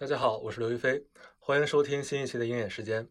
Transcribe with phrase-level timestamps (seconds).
[0.00, 1.04] 大家好，我是刘亦菲，
[1.38, 3.06] 欢迎收听新一期的鹰眼时间。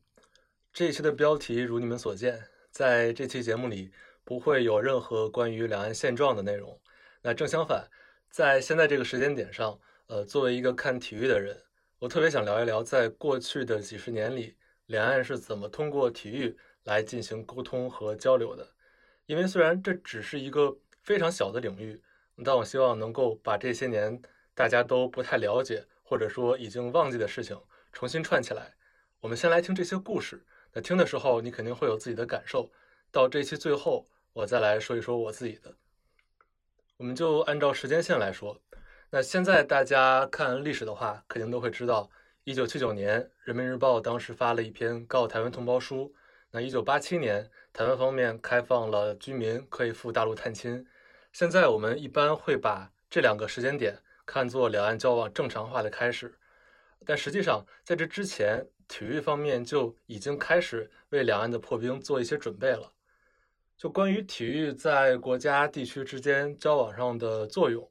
[0.74, 3.92] 这一期的标题如你们所见，在这期节目里
[4.24, 6.82] 不会有任何关于两岸现状的内容。
[7.22, 7.88] 那正相反，
[8.32, 11.56] 在现在这个时间点上，呃，作为一个看体育的人，
[12.00, 18.68] 我特别想聊一聊，在过去的几十年里，两岸是怎么通过体育来进行沟通和交流的。
[19.28, 22.02] 因为虽然这只是一个非常小的领域，
[22.44, 24.20] 但我希望能够把这些年
[24.56, 25.86] 大家都不太了解。
[26.10, 27.56] 或者说已经忘记的事情
[27.94, 28.74] 重新串起来。
[29.20, 30.44] 我们先来听这些故事。
[30.74, 32.72] 那听的时候，你肯定会有自己的感受。
[33.12, 35.72] 到这期最后，我再来说一说我自己的。
[36.98, 38.60] 我们就按照时间线来说。
[39.12, 42.10] 那现在大家看历史的话，肯定都会知道，
[42.44, 46.12] 一九七九年《人民日报》当时发了一篇告台湾同胞书。
[46.50, 50.84] 那一九八七年，台湾方面开放了居民可以赴大陆探亲。
[51.32, 54.02] 现在我们一般会把这两个时间点。
[54.32, 56.32] 看作两岸交往正常化的开始，
[57.04, 62.94] 但实际上在这之前，体育方面就已经开始为两岸的破冰做一些准备了。
[63.76, 67.90] 就关于体育在国家地区之间交往上的作用，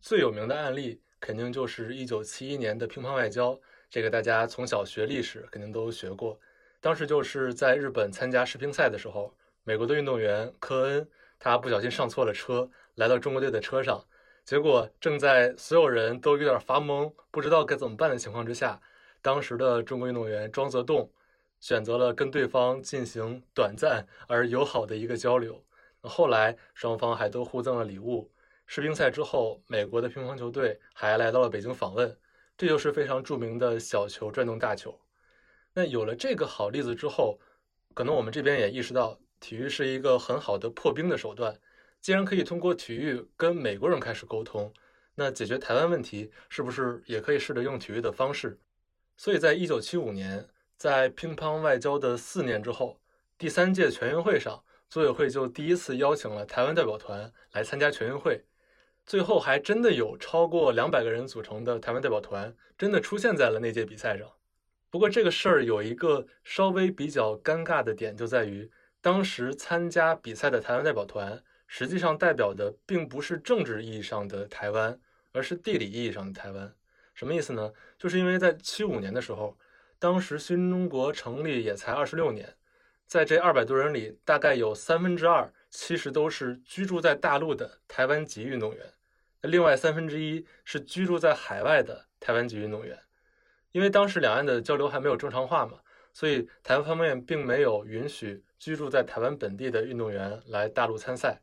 [0.00, 3.56] 最有名的案例肯定就是一九七一年的乒乓外交。
[3.88, 6.36] 这个大家从小学历史肯定都学过。
[6.80, 11.08] 当时就是在日本参加世乒赛的时候，美国的运动员科恩
[11.38, 14.04] 他不小心上错了车，来到中国队的车上。
[14.46, 18.80] 结果正在所有人都有点发懵、不知道该怎么办的情况之下，
[19.20, 21.10] 当时的中国运动员庄则栋
[21.58, 25.60] 选择了跟对方进行短暂而友好的一个交流。
[26.00, 28.30] 后来双方还都互赠了礼物。
[28.68, 32.16] 世乒赛之后，美国的乒乓球队还来到了北京访问，
[32.56, 34.96] 这就是非常著名的小球转动大球。
[35.72, 37.40] 那有了这个好例子之后，
[37.94, 41.58] 可能我们这边也意识到，体育是一个很好的破冰的手段。
[42.00, 44.72] 既然可以通过体育跟美国人开始沟通，
[45.14, 48.58] 那解决台湾问题是不是也可以试着用体育的方式？
[49.16, 53.00] 所以在一九七五年，在乒乓外交的四年之后，
[53.38, 58.44] 第三届全运会上，组委会就第一次邀请了台湾代表团来参加全运会。
[59.06, 64.30] 最后还真的有超过两百个人组成的台湾代表团真的出现在了那届比赛上。
[64.90, 68.70] 不过这个事儿有一个稍微比较尴尬的点，就在于
[69.00, 71.42] 当时参加比赛的台湾代表团。
[71.66, 74.98] 实际上代表的并不是政治意义上的台湾，
[75.32, 76.74] 而是地理意义上的台湾。
[77.14, 77.72] 什么意思呢？
[77.98, 79.56] 就是因为在七五年的时候，
[79.98, 82.54] 当时新中国成立也才二十六年，
[83.06, 88.92] 在这二百多人里，大概有三分之二其实都是居住在大陆的台湾籍运动员，
[89.40, 92.98] 那另外三分之一是居住在海外的台湾籍运动员。
[93.72, 95.80] 因为当时两岸的交流还没有正常化嘛，
[96.12, 101.40] 所以台湾方面并没有允许居住在台湾本地的运动员来大陆参赛。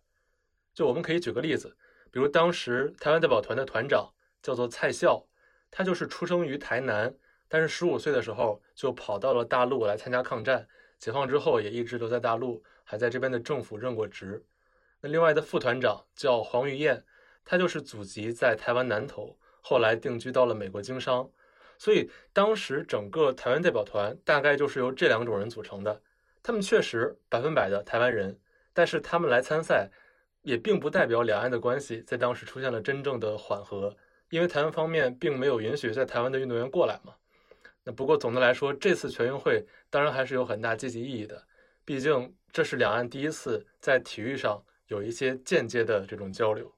[0.73, 1.75] 就我们可以举个例子，
[2.09, 4.11] 比如当时台湾代表团的团长
[4.41, 5.25] 叫做蔡孝，
[5.69, 7.13] 他就是出生于台南，
[7.47, 10.67] 但是十五岁的时候就跑到了大陆来参加抗战，
[10.97, 14.43] 解放之后也一直留在大陆，还在这边的政府任过职。
[15.01, 17.03] 那另外的副团长叫黄玉燕，
[17.45, 21.29] 他就是祖籍在台湾南投，后来定居到了美国经商。
[21.77, 26.01] 所以当时整个台湾代表团大概就是由这两种人组成的，
[26.41, 28.39] 他们确实百分百的台湾人，
[28.73, 29.91] 但是他们来参赛。
[30.43, 33.95] 也并不代表两岸的关系在当时出现了真正的缓和，
[34.29, 37.13] 因为台湾方面并没有允许在台湾的运动员过来嘛。
[37.83, 41.43] 那不过总的来说，这次全运会当然还是有很大积极意义的，
[41.83, 46.71] 毕竟这是两岸第一次在体育上有一些间接的这种交流。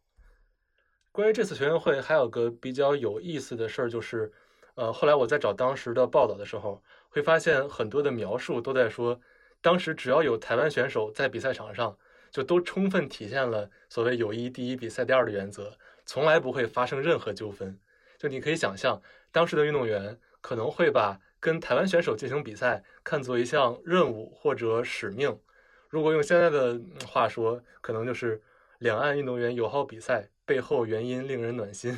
[1.11, 4.31] 关于这次全运会，还有个比较有意思的事儿，就是，
[4.75, 9.19] 呃，后来我在找当时的报道的时候，会发现很多的描述都在说，
[9.61, 11.97] 当时只要有台湾选手在比赛场上。
[12.35, 15.71] 就都充分体现了所谓友谊第一、比赛第二的原则，
[16.05, 17.79] 从来不会发生任何纠纷。
[18.17, 19.01] 就你可以想象，
[19.31, 25.39] 当时的运动员可能会把跟台湾选手进行比赛看作一项任务或者使命。
[25.87, 28.41] 如果用现在的话说，可能就是
[28.79, 31.97] 两岸运动员友好比赛背后原因令人暖心。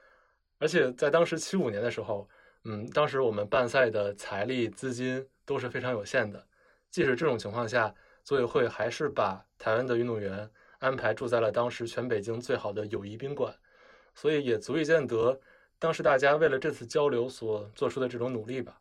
[0.60, 2.28] 而且在当时七五年的时候，
[2.64, 6.46] 嗯，当时我们办赛的财力资金都是非常有限的，
[6.90, 7.94] 即使这种情况下。
[8.30, 10.48] 组委会还是把台湾的运动员
[10.78, 13.52] 安排住在了当时全北京最好的友谊宾馆，
[14.14, 15.40] 所以也足以见得
[15.80, 18.80] 当时大家为了这次交流所做出的这种努力吧。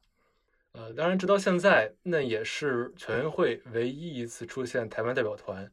[0.73, 5.67] 呃，当然，直到现在，那也是全运会唯一一次出现台湾代表团。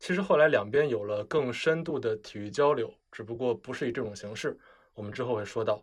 [0.00, 4.58] 其实后来两边有了更深度的体育交流，只不过不是以这种形式。
[4.94, 5.80] 我们之后会说到。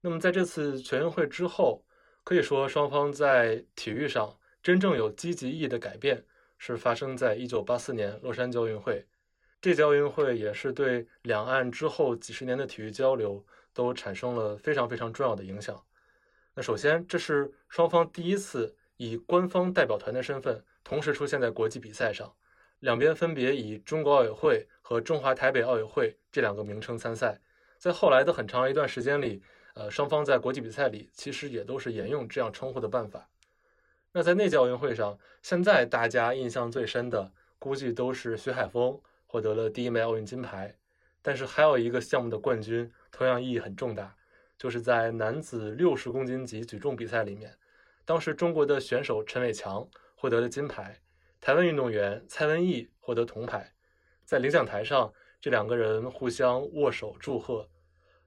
[0.00, 1.84] 那么在这次全运会之后，
[2.24, 4.36] 可以说双方在体育上。
[4.66, 6.24] 真正有积极意义的改变
[6.58, 9.06] 是发生在一九八四年洛杉矶奥运会，
[9.60, 15.80] 这届奥运会也是对两岸之后几十年的体育交流都产生了非常非常重要的影响。
[16.52, 22.34] 那首先，这是双方第一次以官方代表团的身份同时出现在国际比赛上，
[22.80, 27.40] 两边分别以中国奥委会和中华台北奥委会这两个名称参赛。
[27.78, 29.40] 在后来的很长一段时间里，
[29.74, 33.28] 呃，双方在国际比赛里其实也都是沿用这样称呼的办法。
[34.16, 40.74] 那在那届奥运会上，现在大家印象最深的，估计都是徐海峰获得了第一枚奥运金牌。
[41.20, 44.16] 但是还有一个项目的冠军同样意义很重大，
[44.56, 47.54] 就是在男子六十公斤级举重比赛里面，
[48.06, 50.98] 当时中国的选手陈伟强获得了金牌，
[51.38, 53.70] 台湾运动员蔡文艺获得铜牌。
[54.24, 57.68] 在领奖台上，这两个人互相握手祝贺。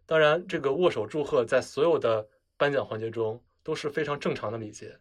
[0.05, 2.27] 当然，这个握手祝贺在所有的
[2.57, 4.95] 颁奖环节中都是非常正常的礼节。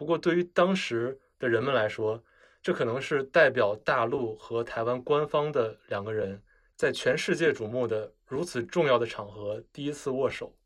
[0.00, 2.24] 不过，对于当时的人们来说，
[2.62, 6.42] 这可能是代表大陆和台湾官方的两个人
[6.74, 10.56] 在全世界瞩目的如此重要的场合第一次握手。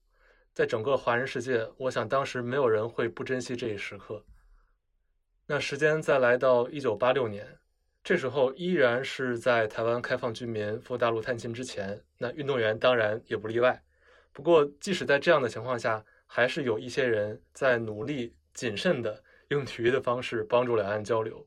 [0.53, 4.25] 在整个华人世界，我想当时没有人会不珍惜这一时刻。
[5.49, 7.59] 那时间再来到一九八六年，
[8.05, 12.01] 这时候依然是在台湾开放居民赴大陆探亲之前。
[12.19, 13.83] 那运动员当然也不例外。
[14.33, 21.45] 不过，即使在这样的情况下，还是有一些人在努力、谨慎地用体育的方式帮助两岸交流。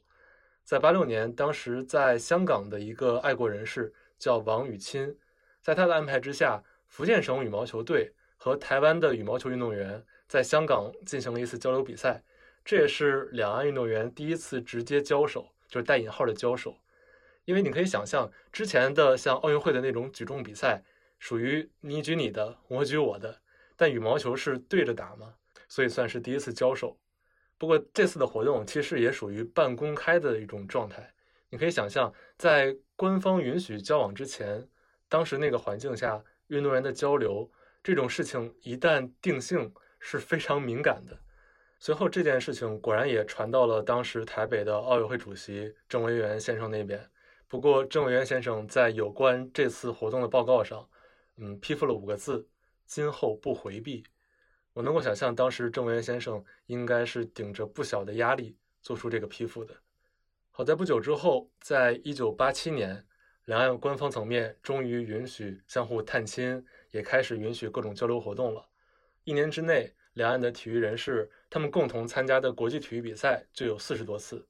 [0.64, 5.16] 在八六年，当时在香港的一个爱国人士叫王雨钦，
[5.62, 12.22] 在他的安排之下，福建省羽毛球队和台湾的羽毛球运动员在香港进行了一次交流比赛。
[12.66, 16.78] 这也是两岸运动员第一次直接交手，就是带引号的交手。
[17.46, 20.84] 因为你可以想象，之前的像奥运会的那种举重比赛，
[21.18, 23.40] 属于你举你的，我举我的，
[23.78, 25.36] 但羽毛球是对着打嘛，
[25.70, 26.98] 所以算是第一次交手。
[27.57, 31.12] 不过这次的活动其实也属于半公开的一种状态。
[31.50, 34.68] 你可以想象，在官方允许交往之前，
[35.07, 37.50] 当时那个环境下，运动员的交流
[37.81, 41.18] 这种事情一旦定性是非常敏感的。
[41.80, 47.00] 随后这件事情果然也传到了当时台北的奥委会主席郑维元先生那边。
[47.48, 50.86] 不过，郑委员先生在有关这次活动的报告上，
[51.38, 52.45] 嗯，批复了五个字
[52.86, 54.04] ：“今后不回避。”
[54.78, 59.74] 我能够想象，当时郑委员先生应该是顶着不小的压力做出这个批复的。
[60.52, 63.04] 好在不久之后，在一九八七年，
[63.46, 68.64] 两岸官方层面终于允许相互探亲，也开始允许各种交流活动了。
[69.24, 74.48] 一年之内，两岸的体育人士他们共同参加的国际体育比赛就有四十多次。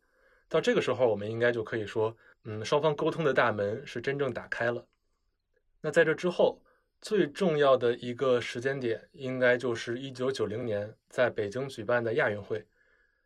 [0.50, 2.14] 到这个时候，我们应该就可以说。
[2.44, 4.86] 嗯，双方沟通的大门是真正打开了。
[5.80, 6.62] 那在这之后，
[7.02, 12.66] 最重要的一个时间点，应该就是一九九零年在北京举办的亚运会。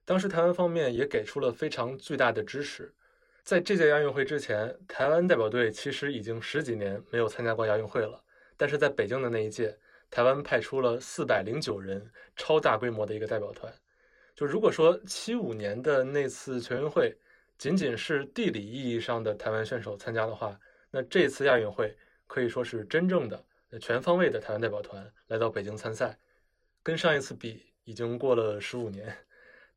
[0.03, 2.93] 当时台湾方面也给出了非常巨大的支持。
[3.43, 8.21] 在这届亚运会之前，台湾代表队其实已经十几年没有参加过亚运会了。
[8.57, 9.75] 但是在北京的那一届，
[10.11, 13.73] 台湾派出了四百零九人，超大规模的一个代表团。
[14.35, 17.15] 就如果说七五年的那次全运会，
[17.57, 20.59] 仅仅是地理意义上的台湾选手参加的话，
[20.91, 21.95] 那这次亚运会
[22.27, 23.43] 可以说是真正的
[23.79, 26.17] 全方位的台湾代表团来到北京参赛。
[26.83, 29.15] 跟上一次比，已经过了十五年。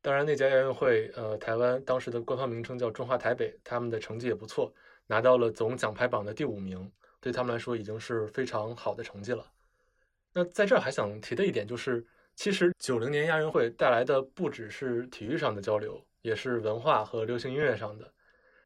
[0.01, 4.73] 当然，那届亚运会，呃，台湾当时的官方名称叫中华台北，他们的成绩也不错，
[5.07, 9.45] 拿到了总奖牌榜的第五名，对他们来说已经是非常好的成绩了。
[10.33, 12.05] 那在这儿还想提的一点就是，
[12.35, 16.05] 其实九零年亚运会带来的不只是体育上的交流。
[16.25, 18.11] 也是文化和流行音乐上的。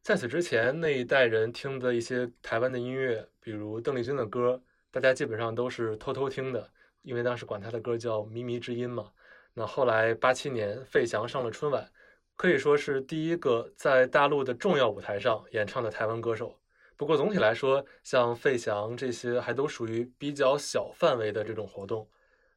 [0.01, 6.69] 在此之前，那一代人听的一些台湾的音乐，比如邓丽君的歌，大家基本上都是偷偷听的，
[7.01, 9.11] 因为当时管他的歌叫《靡靡之音》嘛。
[9.53, 11.89] 那后来八七年，费翔上了春晚，
[12.35, 16.55] 可以说是第一个在大陆的重要舞台上演唱的台湾歌手。
[16.95, 22.07] 不过总体来说，像费翔这些还都属于比较小范围的这种活动。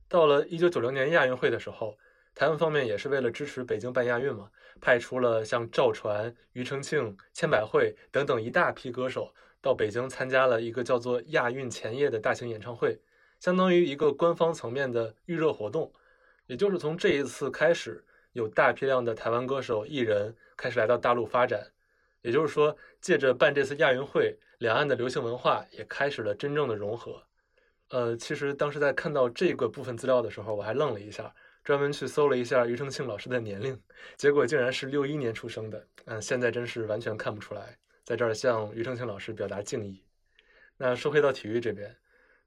[0.08, 1.96] 到了一九九零年亚运会的时候。
[2.34, 13.00] 台湾方面也是为了支持北京办亚运嘛，派出了像赵传、庾澄庆、千百惠等等一大批歌手到北京参加了一个叫做亚运前夜的大型演唱会，
[13.38, 15.90] 相当于一个官方层面的预热活动。
[16.46, 21.64] 也就是从这一次开始，有大批量的台湾歌手艺人开始来到大陆发展。
[22.20, 27.22] 也就是说，借着办这次亚运会，两岸的流行文化也开始了真正的融合。
[27.90, 31.32] 呃，其实当时在看到这个部分资料的时候，我还愣了一下。
[31.64, 33.80] 专门去搜了一下庾澄庆老师的年龄，
[34.16, 35.86] 结果竟然是六一年出生的。
[36.06, 37.78] 嗯，现在真是完全看不出来。
[38.04, 40.02] 在这儿向庾澄庆老师表达敬意。
[40.76, 41.96] 那说回到体育这边，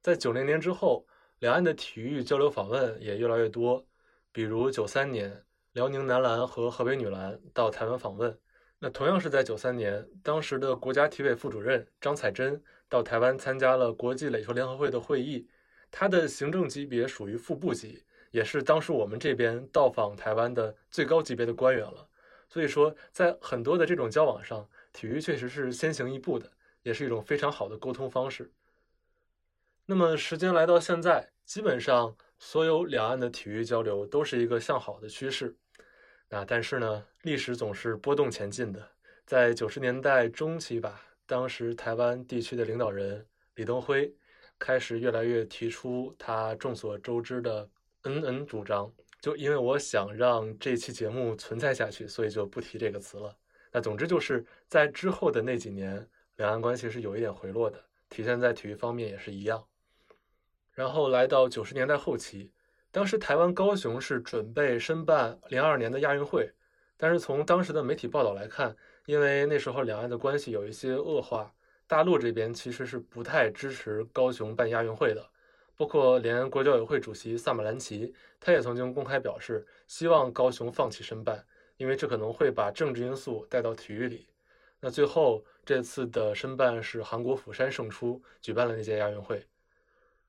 [0.02, 1.08] 在九零年之后，
[1.40, 3.86] 两岸的体育交流访问也越来越多。
[4.32, 8.38] 比如九三年，辽宁男篮和河北女篮到台湾访问。
[8.78, 15.48] 那同样是在九三年，当时的国家体委副主任张彩珍到台湾参加了国际垒球联合会的会议。
[15.90, 22.06] 他的行政级别属于副部级，也是当时我们这边到访台湾的最高级别的官员了。
[22.50, 26.50] 所以说，在很多的这种交往上，体育确实是先行一步的，
[26.82, 28.50] 也是一种非常好的沟通方式。
[29.86, 35.54] 那么时间来到现在，基本上所有两岸的体育交流都是一个向好的趋势。
[36.30, 38.90] 那但是呢，历史总是波动前进的。
[39.26, 43.26] 在九十年代中期吧，当时台湾地区的领导人
[43.56, 44.16] 李登辉
[44.58, 47.70] 开始越来越提出他众所周知的
[48.04, 48.90] “恩恩”主张。
[49.20, 53.36] 就因为我想让这期节目存在下去，所以就不提这个词了。
[53.76, 57.78] 那总之就是在之后的那几年，两岸关系是有一点回落的，
[58.08, 59.62] 体现在体育方面也是一样。
[60.72, 62.50] 然后来到九十年代后期，
[62.90, 66.50] 当时台湾高雄是准备申办零二年的亚运会，
[66.96, 68.74] 但是从当时的媒体报道来看，
[69.08, 71.54] 因为那时候两岸的关系有一些恶化，
[71.86, 75.30] 大陆这边其实是不太支持高雄办亚运会的，
[75.76, 81.46] 包括连国教委会主席萨马兰奇，他也曾经公开表示希望高雄放弃申办，
[81.78, 84.28] 因为这可能会把政治因素带到体育里。
[84.80, 89.46] 那最后这次的申办是韩国釜山胜出，举办了那届亚运会。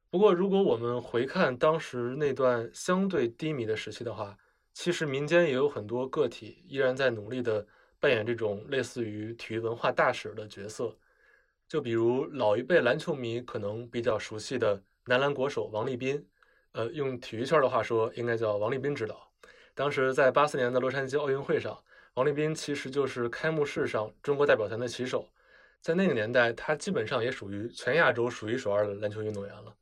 [0.08, 4.38] 不过，如果我们回看当时那段相对低迷的时期的话，
[4.72, 7.66] 其实民间也有很多个体依然在努力的
[7.98, 10.96] 扮演这种类似于体育文化大使的角色。
[11.68, 16.24] 就比如老一辈篮球迷可能比较熟悉的男篮国手王立斌，
[16.72, 19.25] 呃，用体育圈的话说，应该叫王立斌指导。
[19.76, 21.78] 当时在八四年的洛杉矶奥运会上，
[22.14, 25.28] 王立斌其实就是开幕式上中国代表团的旗手，
[25.82, 29.74] 在那个年代，他基本上也属于全亚洲数一数二的篮球运动员了。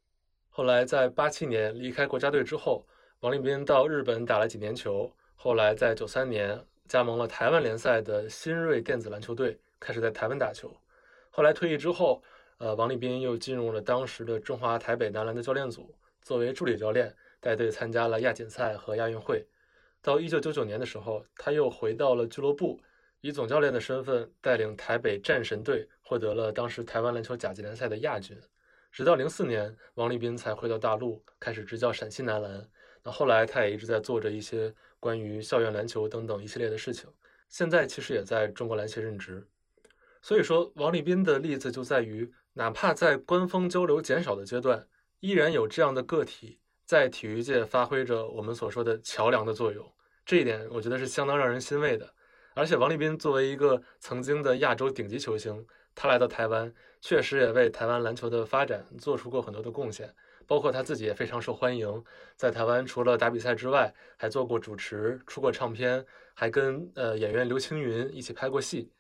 [0.51, 2.85] 后来在八七年离开国家队之后，
[3.21, 5.09] 王立斌到日本打了几年球。
[5.37, 10.77] 后来在九三年加盟了台湾联赛的新锐电子篮球队，开始在台湾打球。
[11.31, 12.21] 后来退役之后，
[12.59, 19.47] 呃，王立斌又进入了当时的中华台北男篮的教练组，作为助理教练带队参加了亚锦赛和亚运会。
[20.05, 22.79] 到一九九九年的时候，他又回到了俱乐部，
[23.23, 28.39] 以总教练的身份带领台北战神队获得了当时台湾篮球甲级联赛的亚军。
[28.93, 32.69] 直到零四年，王立斌才回到大陆，开始执教陕西男篮。
[33.03, 37.09] 那后来，他也一直在做着一些关于校园篮球等等一系列的事情。
[37.49, 39.43] 现在其实也在中国篮协任职。
[40.21, 44.87] 所以说，王立斌的例子就在于，哪怕在官方交流减少的阶段，
[45.21, 49.94] 依然有这样的个体在体育界发挥着我们所说的桥梁的作用。
[50.25, 52.13] 这一点，我觉得是相当让人欣慰的。
[52.55, 55.67] 而且，王立斌作为一个曾经的亚洲顶级球星。
[55.97, 60.13] 他来到台湾，确实也为台湾篮球的发展做出过很多的贡献，
[60.45, 62.03] 包括他自己也非常受欢迎。
[62.35, 66.05] 在台湾，除了打比赛之外，还做过主持，出过唱片，
[66.35, 68.91] 还跟呃演员刘青云一起拍过戏。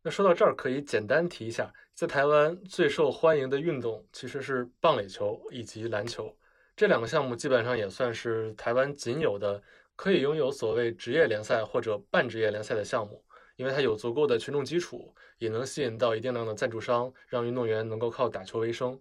[0.00, 6.34] 那说到这儿，可以简单提一下，在台湾最受欢迎的运动其实是棒垒球以及篮球
[6.74, 9.62] 这两个项目，基本上也算是台湾仅有的
[9.96, 13.24] 可以拥有所谓职业联赛或者半职业联赛的项目。
[13.56, 19.00] 因为它有足够的群众基础，也能吸引到一定量的赞助商，让运动员能够靠打球为生。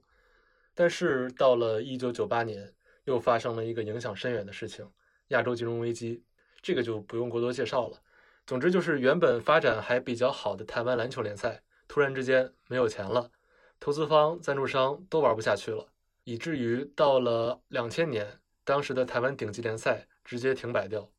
[0.76, 2.72] 但是到了一九九八年，
[3.06, 4.88] 又发生了一个影响深远的事情——
[5.30, 6.24] 亚洲金融危机。
[6.62, 8.00] 这个就不用过多介绍了。
[8.46, 13.32] 总之就是原本发展还比较好的台湾篮球联赛，突然之间没有钱了，
[13.80, 15.88] 投资方、赞助商都玩不下去了，
[16.26, 21.10] 以至于到了两千年，当时的台湾顶级联赛直接停摆掉。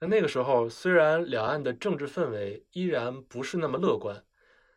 [0.00, 4.24] 那那个时候，虽然两岸的政治氛围依然不是那么乐观，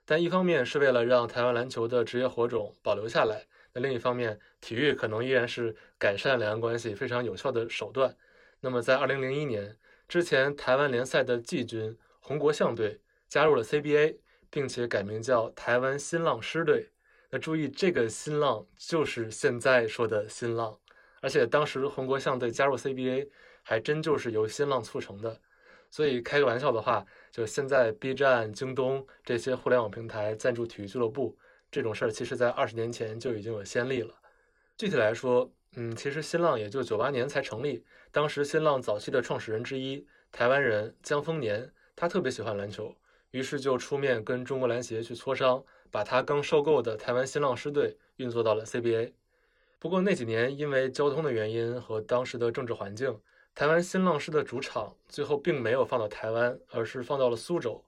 [0.05, 8.15] 但一方面是为了让台湾篮球的职业火种保留下来，那另一方面，体育可能依然是改善两岸关系非常有效的手段。
[8.59, 9.75] 那么，在二零零一年
[10.07, 14.19] 之前，台湾联赛的季军红国象队加入了 CBA，
[14.51, 16.91] 并且改名叫台湾新浪狮队。
[17.31, 20.77] 那注意，这个新浪就是现在说的新浪，
[21.19, 23.27] 而且当时红国象队加入 CBA。
[23.67, 25.41] 还真就是由新浪促成的，
[25.89, 31.35] 所以开个玩笑的话，就现在 B 站、京东这些互联网平台赞助体育俱乐部
[31.71, 34.13] 这种事儿，其实在二十年前就已经有先例了。
[34.77, 37.83] 具体来说，嗯，其实新浪也就九八年才成立。
[38.11, 42.95] 当时新浪早期的创始人之一，台湾人江丰年，他特别喜欢篮球，
[43.31, 49.13] 于是就出面跟中国篮协去磋商，把他刚收购的台湾新浪狮队运作到了 CBA。
[49.79, 53.19] 不过那几年因为交通的原因和当时的政治环境。
[53.55, 57.81] 台湾新浪狮的主场最后并没有放到台湾，而是放到了苏州，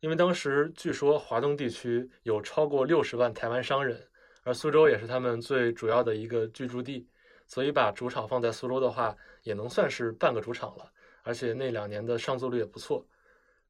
[0.00, 4.08] 因为当时据说华东地区有超过六十万台湾商人，
[4.42, 7.06] 而苏州也是他们最主要的一个居住地，
[7.46, 10.90] 所以把主场放在苏州的话，也能算是半个主场了。
[11.22, 13.06] 而且那两年的上座率也不错。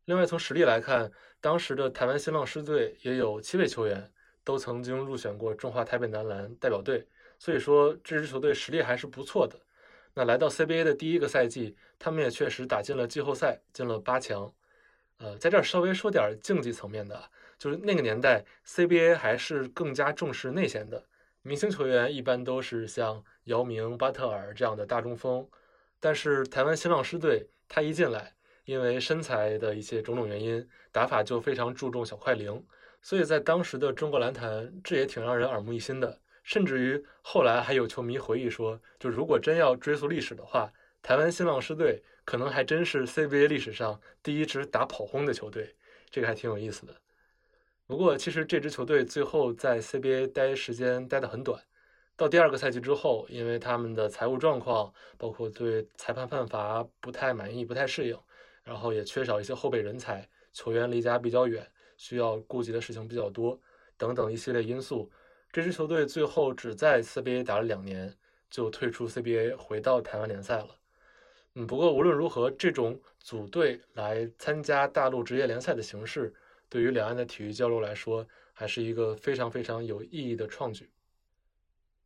[0.07, 4.11] 另外从实力来看，当时的台湾新浪狮队也有七位球员
[4.43, 7.07] 都曾经入选过中华台北男篮代表队。
[7.39, 9.61] 所以说这支球队实力还是不错的。
[10.15, 14.53] 那来到 CBA 的第一个赛季，他们也确实打进了季后赛，进了八强。
[15.19, 21.05] 呃，在这儿稍微说点竞技层面的，就是那个年代 CBA 还是更加重视内线的，
[21.43, 25.49] 明星球员一般都是像姚明、巴特尔这样的大中锋。
[25.99, 32.65] 但是台湾新浪狮队他一进来，因为身材的一些种种原因，打法就非常注重小快灵，
[33.03, 36.21] 所以在当时的中国篮坛，这也挺让人耳目一新的。
[36.45, 40.71] 甚至于后来还有球迷回忆说，就如果真要追溯历史的话，
[41.03, 45.75] 台湾新浪狮队可能还真是 CBA 历史上第一支打跑轰的球队，
[46.11, 46.95] 这个还挺有意思的。
[47.87, 51.63] 不过其实这支球队最后在 CBA 待时间待得很短，
[52.15, 58.19] 到第二个赛季之后，因为他们的财务状况，包括对裁判判罚不太满意、不太适应，
[58.63, 63.59] 然后也缺少一些后备人才，球员离家比较远，需要顾及的事情比较多，
[63.97, 65.11] 等等一系列因素。
[65.55, 68.13] 这支球队最后只在 CBA 打了两年，
[68.51, 70.71] 就退出 CBA，回到台湾联赛了。
[71.55, 76.35] 嗯，不过无论如何，这种组队来参加大陆职业联赛的形式，
[76.69, 80.91] 对于两岸的体育交流来说，还是一个非常非常有意义的创举。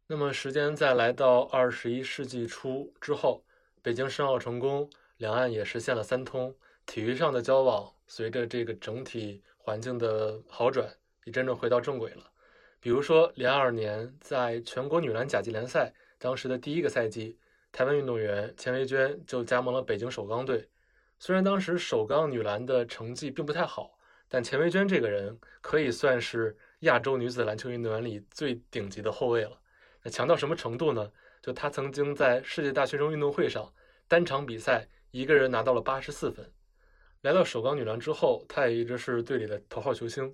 [0.07, 3.43] 那么，时间再来到二十一世纪初之后，
[3.81, 10.87] 北京申奥成功，两岸也实现了三通，体育上的交往随着这个整体环境的好转，
[11.25, 12.31] 也真正回到正轨了。
[12.81, 17.37] 比如说，零二年在全国女篮甲级联赛当时的第一个赛季，
[17.73, 20.69] 台湾运动员钱维娟就加盟了北京首钢队。
[21.19, 29.59] 虽然当时首钢女篮的成绩并不太好，但钱维娟这个人可以算是亚洲女子篮球运动员里最顶级的后卫了。
[30.05, 31.11] 那强到什么程度呢？
[31.43, 33.73] 就她曾经在世界大学生运动会上
[34.07, 36.49] 单场比赛一个人拿到了八十四分。
[37.23, 40.33] 来到首钢女篮之后，她也一直是队里的头号球星。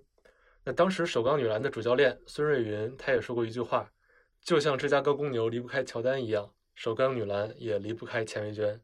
[0.66, 3.92] 那当时首钢女篮的主教练孙瑞云，他也说过一句话，
[4.40, 8.80] 就像芝加哥公牛离不开乔丹一样，首钢女篮也离不开钱维娟。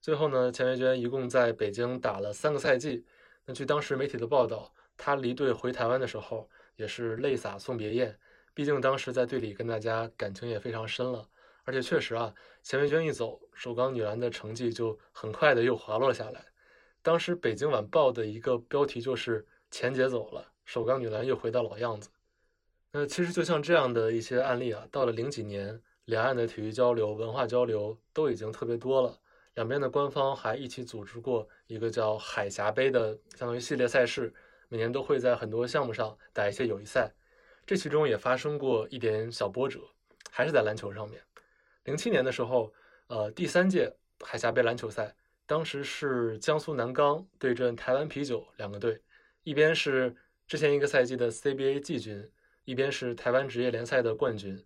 [0.00, 3.04] 最后呢，钱维娟一共在北京打了三个赛季。
[3.44, 8.18] 那据当时媒体的报道，她离队回台湾的时候也是泪洒送别宴，
[8.54, 11.28] 毕竟当时在队里跟大家感情也非常深了。
[11.64, 16.46] 而且确实啊，钱维娟一走，首钢女篮的成绩就很快的又滑落下来。
[17.02, 20.49] 当时北京晚报的一个标题就是“钱姐走了”。
[20.70, 22.08] 首钢女篮又回到老样子。
[22.92, 29.18] 那其实就像这样的一些案例啊，到了零几年，两岸的体育交流、文化交流都已经特别多了。
[29.54, 34.32] 两边的官方还一起组织过一个叫海峡杯的相当于系列赛事，
[34.68, 37.10] 每年都会在很多项目上打一些友谊赛。
[37.66, 39.80] 这其中也发生过一点小波折，
[40.30, 41.20] 还是在篮球上面。
[41.82, 42.72] 零七年的时候，
[43.08, 45.12] 呃，第三届海峡杯篮球赛，
[45.46, 49.02] 当时是江苏南钢对阵台湾啤酒两个队，
[49.42, 50.14] 一边是。
[50.50, 52.28] 之前一个赛季的 CBA 季军，
[52.64, 54.60] 一边是台湾职业联赛的冠军，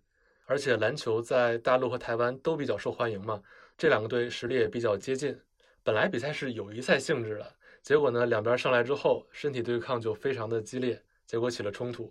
[0.46, 3.42] 而且篮球在大陆和台湾都比较受欢迎嘛，
[3.76, 5.38] 这两个队实力也比较接近。
[5.82, 12.10] 本来比赛是友谊赛性质的，结果呢，两边上来之后，身体对抗就非常的激烈，结果起了冲突。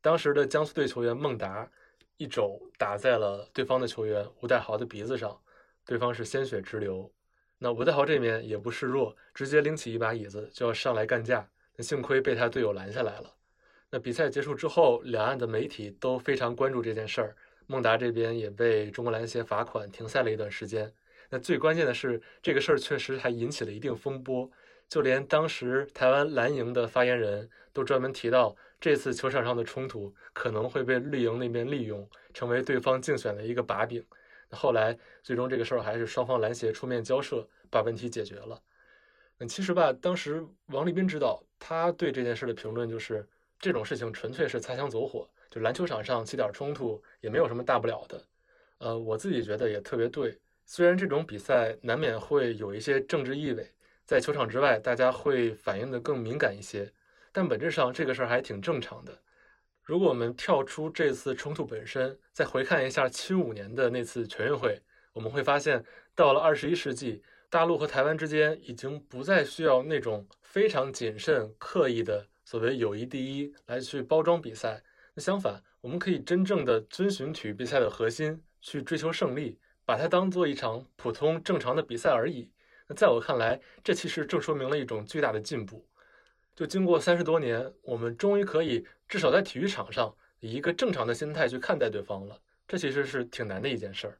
[0.00, 1.70] 当时的江苏队球员孟达
[2.16, 5.38] 一肘打在了对方的球员吴代豪的鼻子上，
[5.84, 7.12] 对方是鲜血直流。
[7.58, 11.46] 那吴代豪这边也不示弱，直接拎起一把椅子就要上来干架。
[11.82, 13.32] 幸亏被他队友拦下来了。
[13.90, 17.36] 那比赛结束之后，两岸的媒体都非常关注这件事儿。
[17.66, 20.92] 孟达这边也被中国篮协罚款停赛了一段时间。
[21.28, 24.50] 那最关键的是，这个事儿确实还引起了一定风波。
[24.88, 34.04] 就连当时台湾蓝营的发言人都专门提到，这次球场上的冲突可能会被绿营那边利用，成为对方竞选的一个把柄。
[34.48, 38.60] 那后来最终这个事儿还是双方篮协出面交涉，把问题解决了。
[39.38, 41.42] 那其实吧，当时王立斌知道。
[41.60, 43.24] 他对这件事的评论就是，
[43.58, 48.24] 这种事情纯粹是擦枪走火，就篮球场上起点冲突也没有什么大不了的。
[48.78, 50.36] 呃，我自己觉得也特别对。
[50.64, 53.70] 虽然这种比赛难免会有一些政治意味，
[54.06, 56.90] 在球场之外大家会反应的更敏感一些，
[57.30, 59.16] 但本质上这个事儿还挺正常的。
[59.82, 64.80] 如果我们跳出这次冲突本身，再回看一下七五年的那次全运会，
[65.12, 67.22] 我们会发现，到了二十一世纪。
[67.50, 74.80] 大陆和台湾之间已经不再需要那种非常谨慎、刻意的所谓“友谊第一”来去包装比赛。
[75.14, 82.48] 那相反，我们可以真正的遵循体育比赛的核心，去追求胜利，把它当做一场普通正常的比赛而已。
[82.86, 85.84] 那在我看来，这其实正说明了一种巨大的进步。
[86.54, 92.40] 就经过三十多年，我们终于可以至少在体育场上以一个正常的心态去看待对方了。
[92.68, 94.16] 这其实是挺难的一件事儿。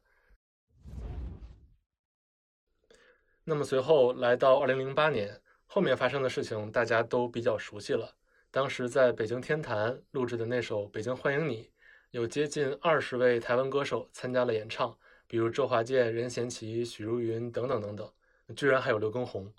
[3.43, 8.13] 那么随后来到二零零八年，后面发生的事情大家都比较熟悉了。
[8.51, 11.63] 当时在北京天坛录制的那首《北京欢迎你》，
[12.11, 18.11] 有接近二十位台湾歌手参加了演唱，比如周华健、任贤齐、许茹芸等等等等，
[18.55, 19.51] 居然还有刘畊宏。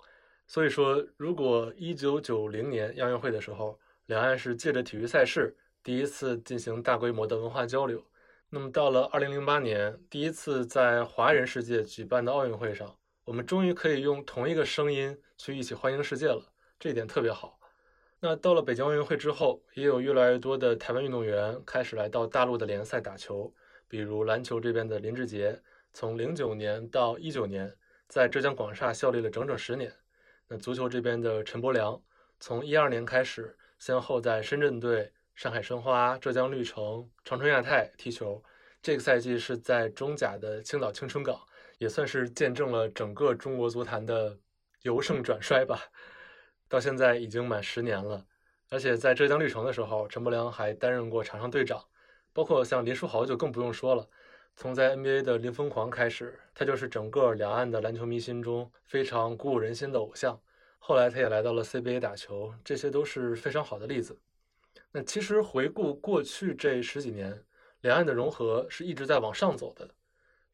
[0.45, 8.03] 所以说，如果一九九零年亚运会的时候，两岸是借着体育赛事第一次进行大规模的文化交流，
[8.49, 17.57] 那么到了二零零八年，第一次在华人世界举办的奥运会上，我们终于可以用同一个声音去一起欢迎世界了，这一点特别好。
[18.19, 23.53] 那到了北京奥运会之后，也有越来越多的台湾运动员开始来到大陆的联赛打球，
[23.87, 25.57] 比如篮球这边的林志杰，
[25.93, 27.73] 从零九年到一九年，
[28.09, 29.93] 在浙江广厦效力了整整十年。
[30.49, 32.01] 那足球这边的陈柏良，
[32.41, 38.43] 从一二年开始，先后在深圳队、上海申花、浙江绿城、长春亚泰踢球，
[38.81, 41.39] 这个赛季是在中甲的青岛青春港，
[41.77, 44.37] 也算是见证了整个中国足坛的
[44.81, 45.79] 由盛转衰吧。
[46.67, 48.25] 到现在已经满十年了，
[48.69, 51.83] 而且在浙江绿城的时候，陈柏良还担任过场上队长。
[52.35, 54.09] 包括像林书豪就更不用说了，
[54.55, 60.41] 从在 NBA 的林疯狂开始，他就是整个两岸的篮球迷心中非常鼓舞人心的偶像。
[60.79, 64.19] 后来他也来到了 CBA 打球，这些都是非常好的例子。
[64.91, 67.45] 那其实回顾过去这十几年，
[67.81, 69.87] 两岸的融合是一直在往上走的。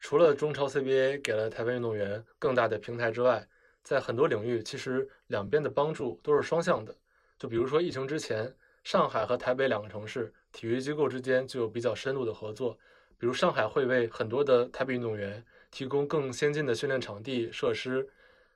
[0.00, 3.46] 除了中超 CBA 给了台湾运动员更大的平台之外，
[3.82, 6.94] 在很多领域，其实两边的帮助都是双向的。
[7.38, 12.76] 就比如说疫情之前，上海和台北两个城市体育机构之间就有比较深入的合作。
[13.18, 18.08] 比如上海会为很多的台北运动员提供更先进的训练场地设施。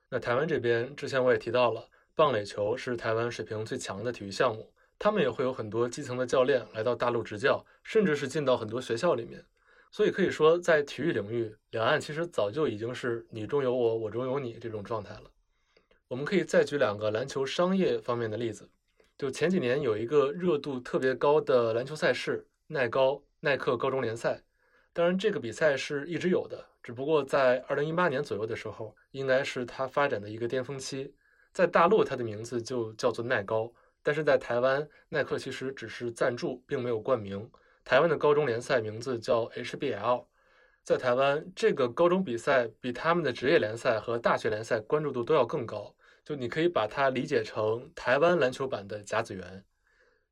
[0.08, 9.44] 那台湾这边，之前我也提到了，棒垒球是台湾水平最强的体育项目，他们也会有很多基层的教练来到大陆执教，甚至是进到很多学校里面。
[9.94, 15.30] 所以可以说，在体育领域，两岸其实早就已经是你中有我，我中有你这种状态了。
[16.08, 18.68] 我们可以再举两个篮球商业方面的例子，
[19.16, 24.42] 就前几年有一个热度特别高的篮球赛事——耐高耐克高中联赛。
[24.92, 31.14] 当然，这个比赛是一直有的，只不过在二零一八年左右的时候，应该是它发展的一个巅峰期。
[31.52, 37.48] 在大陆，它的名字就叫做耐高，但是在台湾，耐克其实只是赞助，并没有冠名。
[37.84, 40.24] 台湾的高中联赛名字叫 HBL，
[40.82, 45.94] 在台湾这个高中比赛比他们的职业联赛和大学联赛关注度都要更高，
[46.24, 49.62] 就你可以把它理解成台湾篮球版的甲子园。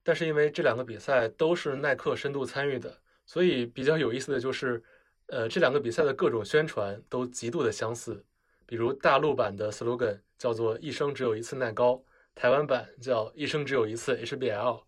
[0.03, 4.83] 但是因为这两个比赛都是耐克深度参与的，所以比较有意思的就是，
[5.27, 8.25] 呃，这两个比赛的各种宣传都极度的相似。
[8.65, 12.03] 比如大陆版的 slogan 叫做“一生只有一次耐高”，
[12.35, 14.83] 台湾版叫“一生只有一次 HBL”。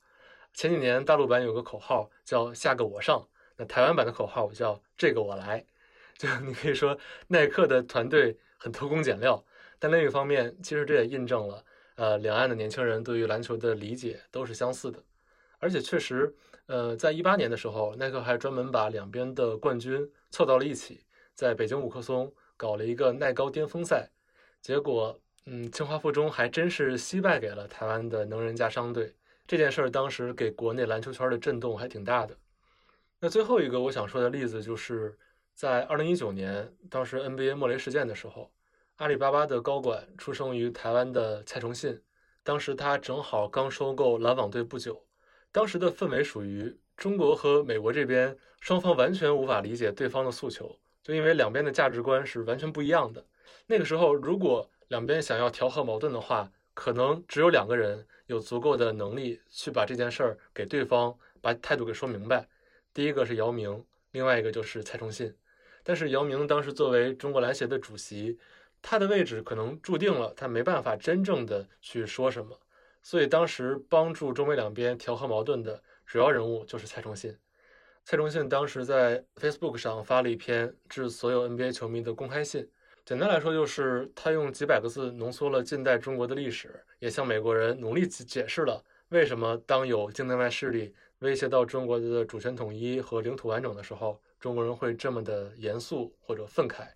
[0.55, 3.27] 前几年大陆版有个口号叫“下个我上”，
[3.59, 5.65] 那台湾版的口号叫“这个我来”。
[6.17, 9.45] 就你可以说耐克的团队很偷工减料，
[9.81, 11.65] 但另一方面，其实这也印证了，
[11.97, 15.03] 呃，两岸的年轻人对于篮球的理解都是相似的。
[15.59, 16.33] 而且确实，
[16.67, 21.01] 呃，在一八年的时候，耐克还专门把两边的冠军凑到了一起，
[21.35, 24.09] 在北京五棵松搞了一个耐高巅峰赛。
[24.61, 29.13] 结果，嗯，清华附中还真是惜败给了台湾的能人家商队。
[29.47, 32.37] 这件事儿当时给国内篮球圈的震动还挺大的。
[33.21, 35.17] 那最后一个我想说的例子，就是
[35.55, 38.51] 在二零一九年，当时 NBA 莫雷事件的时候，
[38.97, 42.01] 阿里巴巴的高管出生于台湾的蔡崇信，
[42.43, 45.05] 当时他正好刚收购篮网队不久，
[45.53, 53.25] 当时的氛围属于中国和美国这边双方完全无法理解对方的诉求，就因为两边的价值观是完全不一样的。
[53.67, 58.07] 那个时候，如果两边想要调和矛盾的话，可能只有两个人。
[58.27, 62.49] 有足够的能力去把这件事儿给对方，把态度给说明白。
[62.95, 65.37] 第一个是姚明，另外一个就是蔡崇信。
[65.83, 68.39] 但是姚明当时作为中国篮协的主席，
[68.81, 72.59] 他的位置可能注定了他没办法真正的去说什么。
[73.03, 77.37] 所以当时帮助中美两边调和矛盾的主要人物就是蔡崇信。
[78.07, 82.67] 蔡崇信当时在 Facebook 上发了一篇致所有 NBA 球迷的公开信。
[83.05, 96.89] 简单来说，就是他用几百个字浓缩了近代中国的历史，也向美国人努力解释了为什么当有境内外势力威胁到中国的主权统一和领土完整的时候，中国人会这么的严肃或者愤慨。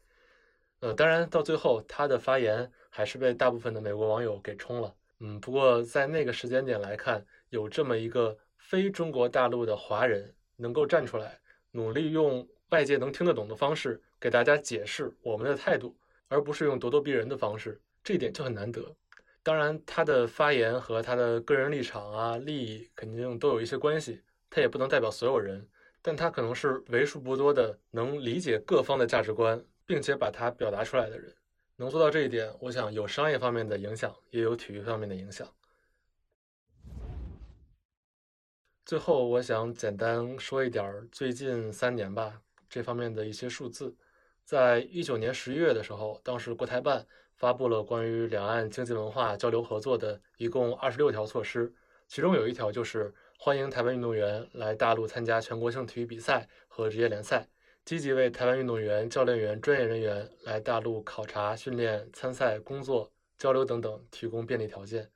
[0.81, 4.95] 呃，当然到最后，他的发言还是被大部分的美国网友给冲了。
[5.21, 11.39] 嗯，不过在那个时间点来看，有这么一个非中国大陆的华人能够站出来，
[11.73, 14.01] 努力用外界能听得懂的方式。
[14.21, 15.97] 给大家解释我们的态度，
[16.29, 18.97] 而不是用咄咄逼人的方式，这一点就很难得。
[19.43, 25.67] 当然，他的发言和他的个人立场啊、利益肯定都有一些关系，他也不能代表所有人，
[26.03, 31.35] 但他可能是为数不多的能理解各方的价值观，并且把它表达出来的人。
[31.77, 35.49] 能做到这一点，我想有商业方面的影响，也有体育方面的影响。
[38.85, 43.95] 最后，我想简单说一点最近三年吧这方面的一些数字。
[44.49, 51.71] 在一九年十一月的时候，当时国台办发布了关于两岸经济文化交流合作的一共二十六条措施，
[52.07, 57.47] 其中有一条就是欢迎台湾运动员来大陆参加全国性体育比赛和职业联赛，
[57.85, 65.11] 积极为台湾运动员、教练员、专业人员来大陆考察、训练、参赛、工作、交流等等提供便利条件。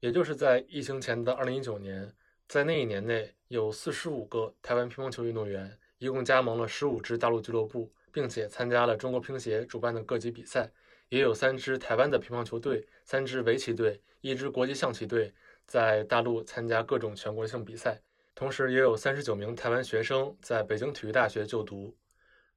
[0.00, 2.12] 也就是在疫情前的二零一九年。
[2.48, 10.70] 在那一年内，有四十五个台湾乒乓球运动员，一共加盟了十五支大陆俱乐部，并且参加了中国乒协主办的各级比赛。
[11.10, 15.32] 也有三支台湾的乒乓球队、三支围棋队、一支国际象棋队
[15.66, 18.00] 在大陆参加各种全国性比赛。
[18.34, 21.94] 同时，也有三十九名台湾学生在北京体育大学就读。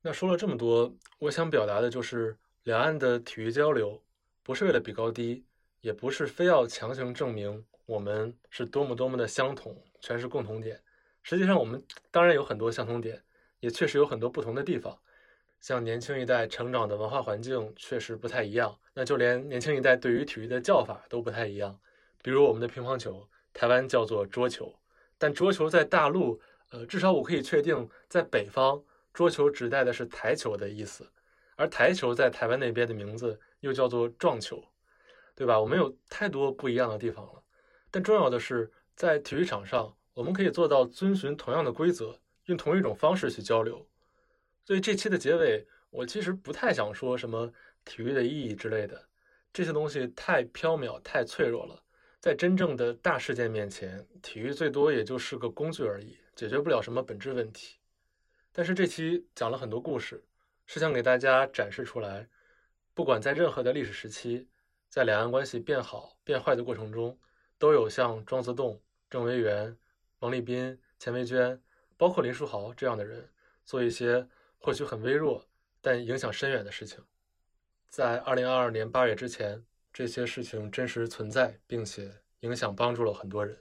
[0.01, 4.01] 那说了这么多，我想表达的就是，两岸的体育交流
[4.43, 5.43] 不是为了比高低，
[5.81, 7.63] 也不是非要强行证明。
[7.85, 10.81] 我们是多么多么的相同，全是共同点。
[11.21, 13.21] 实际上，我们当然有很多相同点，
[13.59, 14.97] 也确实有很多不同的地方。
[15.59, 21.77] 像年轻一代成长的文化环境确实不太一样，那就连年轻一代对于体育的叫法都不太一样。
[22.21, 24.73] 比如我们的乒乓球，台湾叫做桌球，
[25.17, 26.39] 但桌球在大陆，
[26.71, 28.81] 呃，至少我可以确定，在北方，
[29.13, 31.09] 桌球指代的是台球的意思，
[31.55, 34.63] 而台球在台湾那边的名字又叫做撞球，
[35.35, 35.59] 对吧？
[35.59, 37.41] 我们有太多不一样的地方了。
[37.89, 43.87] 但重要的是，在体育场上，我们可以做到遵循同样的规则，用同一种方式去交流。
[44.67, 47.49] 所以这期的结尾，我其实不太想说什么
[47.85, 49.01] 体育的意义之类的，
[49.53, 51.81] 这些东西太缥缈、太脆弱了。
[52.19, 57.77] 在真正的大事件面前，体育最多也就是个工具而已，解决不了什么本质问题。
[58.51, 60.21] 但是这期讲了很多故事，
[60.65, 62.27] 是想给大家展示出来，
[62.93, 64.49] 不管在任何的历史时期，
[64.89, 67.17] 在两岸关系变好变坏的过程中。
[67.59, 69.75] 都有像庄则栋、郑维元、
[70.19, 71.59] 王立斌、钱维娟，
[71.97, 73.27] 包括林书豪这样的人，
[73.65, 75.45] 做一些或许很微弱
[75.81, 77.03] 但影响深远的事情。
[77.89, 83.57] 在二零二二年八月之前，这些事情真实存在，并且影响帮助了很多人。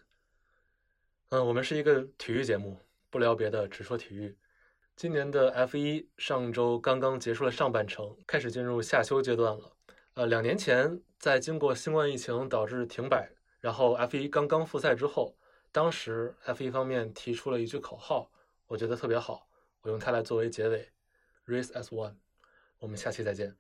[1.31, 2.79] 嗯，我们是一个体育节目，
[3.11, 4.37] 不聊别的，只说体育。
[4.97, 9.73] 今年的 F 一上周刚刚结束了上半程，开始进入夏休阶段了。
[10.15, 13.31] 呃，两年前在经过新冠疫情导致停摆。
[13.61, 15.37] 然后 F 一刚刚复赛之后，
[15.73, 18.31] 当时 F 一方面提出了一句口号，
[18.67, 19.46] 我觉得特别好，
[19.87, 20.89] 我用它来作为结尾
[21.47, 22.17] ：Race as one。
[22.81, 23.57] 我们下期再见。